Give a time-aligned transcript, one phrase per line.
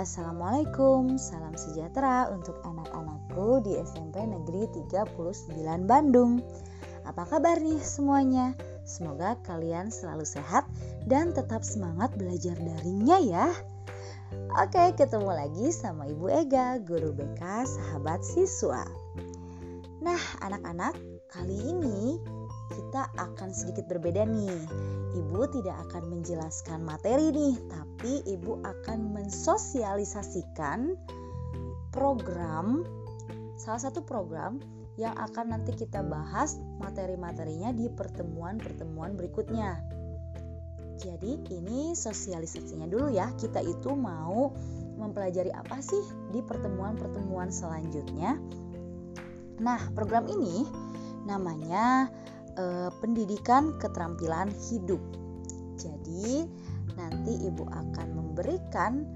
[0.00, 5.12] Assalamualaikum, salam sejahtera untuk anak-anakku di SMP Negeri 39
[5.84, 6.40] Bandung.
[7.04, 8.56] Apa kabar nih semuanya?
[8.88, 10.64] Semoga kalian selalu sehat
[11.04, 13.46] dan tetap semangat belajar daringnya ya.
[14.56, 18.88] Oke, ketemu lagi sama Ibu Ega, guru BK sahabat siswa.
[20.00, 20.96] Nah, anak-anak,
[21.28, 22.16] kali ini
[22.70, 24.62] kita akan sedikit berbeda nih
[25.10, 30.94] Ibu tidak akan menjelaskan materi nih, tapi Ibu akan mensosialisasikan
[31.90, 32.86] program
[33.58, 34.62] salah satu program
[34.94, 39.82] yang akan nanti kita bahas materi-materinya di pertemuan-pertemuan berikutnya.
[41.00, 43.34] Jadi ini sosialisasinya dulu ya.
[43.34, 44.54] Kita itu mau
[45.00, 48.38] mempelajari apa sih di pertemuan-pertemuan selanjutnya.
[49.58, 50.68] Nah, program ini
[51.24, 52.12] namanya
[52.56, 55.00] e, pendidikan keterampilan hidup.
[55.78, 56.44] Jadi,
[56.98, 59.06] nanti Ibu akan memberikan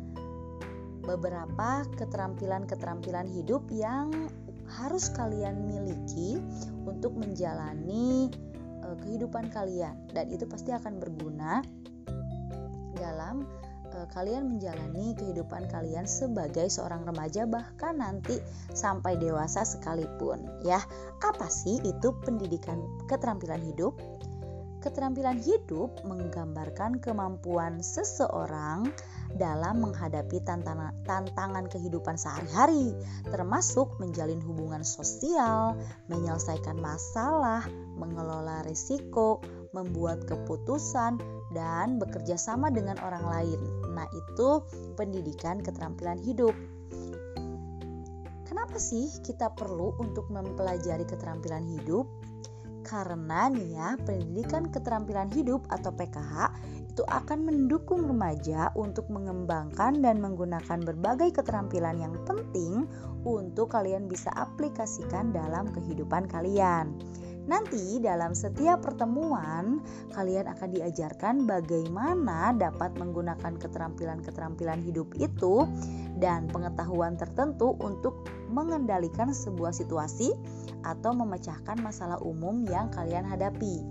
[1.04, 4.08] beberapa keterampilan-keterampilan hidup yang
[4.80, 6.40] harus kalian miliki
[6.88, 8.32] untuk menjalani
[8.82, 11.60] e, kehidupan kalian dan itu pasti akan berguna
[12.96, 13.44] dalam
[13.94, 18.42] e, kalian menjalani kehidupan kalian sebagai seorang remaja bahkan nanti
[18.74, 20.82] sampai dewasa sekalipun ya.
[21.22, 23.94] Apa sih itu pendidikan keterampilan hidup?
[24.84, 28.84] Keterampilan hidup menggambarkan kemampuan seseorang
[29.32, 32.92] dalam menghadapi tantangan, tantangan kehidupan sehari-hari,
[33.32, 35.80] termasuk menjalin hubungan sosial,
[36.12, 37.64] menyelesaikan masalah,
[37.96, 39.40] mengelola risiko,
[39.72, 41.18] membuat keputusan,
[41.56, 43.60] dan bekerja sama dengan orang lain.
[43.94, 44.60] Nah, itu
[44.98, 46.52] pendidikan keterampilan hidup.
[48.44, 52.10] Kenapa sih kita perlu untuk mempelajari keterampilan hidup?
[52.84, 56.52] Karena nih ya, pendidikan keterampilan hidup atau PKH
[56.94, 62.86] itu akan mendukung remaja untuk mengembangkan dan menggunakan berbagai keterampilan yang penting
[63.26, 66.94] untuk kalian bisa aplikasikan dalam kehidupan kalian.
[67.44, 69.84] Nanti dalam setiap pertemuan
[70.16, 75.68] kalian akan diajarkan bagaimana dapat menggunakan keterampilan-keterampilan hidup itu
[76.16, 80.32] dan pengetahuan tertentu untuk mengendalikan sebuah situasi
[80.88, 83.84] atau memecahkan masalah umum yang kalian hadapi.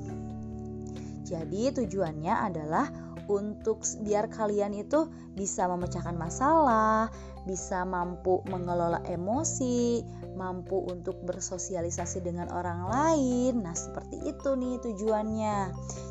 [1.24, 2.90] Jadi tujuannya adalah
[3.32, 7.08] untuk biar kalian itu bisa memecahkan masalah,
[7.44, 10.04] bisa mampu mengelola emosi,
[10.36, 13.64] mampu untuk bersosialisasi dengan orang lain.
[13.64, 15.58] Nah, seperti itu nih tujuannya.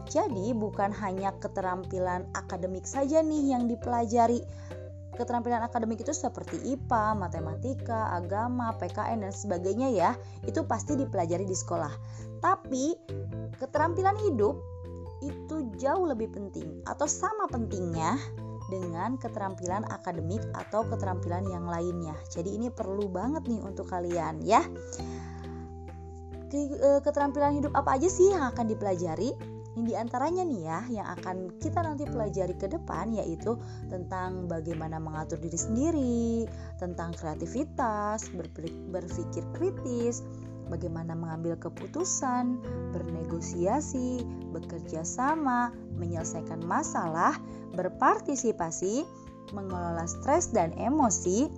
[0.08, 4.44] Jadi, bukan hanya keterampilan akademik saja nih yang dipelajari.
[5.12, 10.10] Keterampilan akademik itu seperti IPA, matematika, agama, PKN dan sebagainya ya.
[10.48, 11.92] Itu pasti dipelajari di sekolah.
[12.40, 12.96] Tapi
[13.60, 14.71] keterampilan hidup
[15.22, 18.18] itu jauh lebih penting atau sama pentingnya
[18.68, 22.16] dengan keterampilan akademik atau keterampilan yang lainnya.
[22.32, 24.64] Jadi ini perlu banget nih untuk kalian ya.
[26.52, 29.32] E, keterampilan hidup apa aja sih yang akan dipelajari?
[29.72, 33.56] Ini di antaranya nih ya yang akan kita nanti pelajari ke depan yaitu
[33.88, 36.44] tentang bagaimana mengatur diri sendiri,
[36.76, 38.28] tentang kreativitas,
[38.92, 40.20] berpikir kritis,
[40.68, 42.60] bagaimana mengambil keputusan,
[42.94, 47.38] bernegosiasi, bekerja sama, menyelesaikan masalah,
[47.74, 49.02] berpartisipasi,
[49.56, 51.50] mengelola stres dan emosi,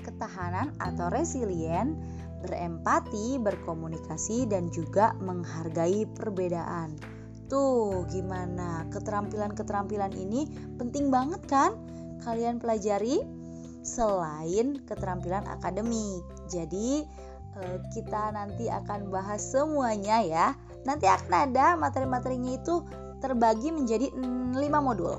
[0.00, 1.96] ketahanan atau resilien,
[2.44, 6.92] berempati, berkomunikasi, dan juga menghargai perbedaan.
[7.48, 11.76] Tuh, gimana keterampilan-keterampilan ini penting banget kan?
[12.24, 13.20] Kalian pelajari
[13.84, 16.24] selain keterampilan akademik.
[16.48, 17.04] Jadi,
[17.94, 20.46] kita nanti akan bahas semuanya ya.
[20.84, 22.84] Nanti akan ada materi-materinya itu
[23.24, 25.16] terbagi menjadi 5 modul.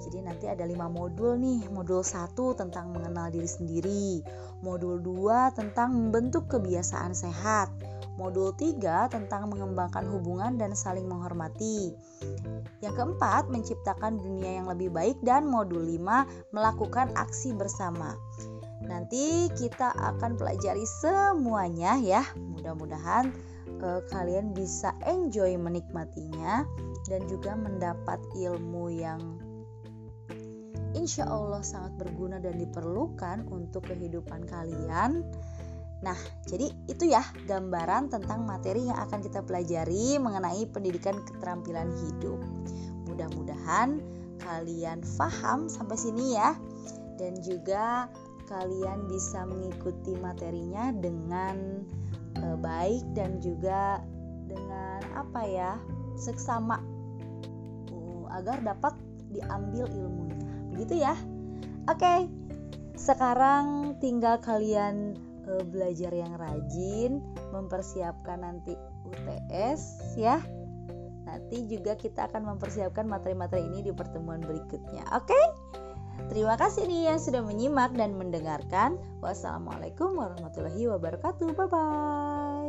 [0.00, 1.68] Jadi nanti ada 5 modul nih.
[1.70, 4.24] Modul 1 tentang mengenal diri sendiri,
[4.64, 7.68] modul 2 tentang membentuk kebiasaan sehat,
[8.16, 11.92] modul 3 tentang mengembangkan hubungan dan saling menghormati.
[12.80, 18.16] Yang keempat, menciptakan dunia yang lebih baik dan modul 5 melakukan aksi bersama.
[18.90, 22.26] Nanti kita akan pelajari semuanya ya.
[22.34, 23.30] Mudah-mudahan
[23.78, 26.66] uh, kalian bisa enjoy menikmatinya
[27.06, 29.38] dan juga mendapat ilmu yang
[30.98, 35.22] insya Allah sangat berguna dan diperlukan untuk kehidupan kalian.
[36.00, 36.16] Nah,
[36.48, 42.40] jadi itu ya gambaran tentang materi yang akan kita pelajari mengenai pendidikan keterampilan hidup.
[43.06, 44.00] Mudah-mudahan
[44.40, 46.56] kalian paham sampai sini ya.
[47.20, 48.08] Dan juga
[48.50, 51.86] kalian bisa mengikuti materinya dengan
[52.34, 54.02] e, baik dan juga
[54.50, 55.78] dengan apa ya
[56.18, 56.82] seksama
[57.94, 58.98] uh, agar dapat
[59.30, 60.42] diambil ilmunya
[60.74, 61.14] begitu ya
[61.88, 62.28] Oke,
[62.94, 65.18] sekarang tinggal kalian
[65.48, 67.18] uh, belajar yang rajin,
[67.50, 68.78] mempersiapkan nanti
[69.10, 70.38] UTS ya.
[71.26, 75.02] Nanti juga kita akan mempersiapkan materi-materi ini di pertemuan berikutnya.
[75.18, 75.38] Oke?
[76.28, 79.00] Terima kasih nih yang sudah menyimak dan mendengarkan.
[79.24, 81.56] Wassalamualaikum warahmatullahi wabarakatuh.
[81.56, 82.59] Bye bye.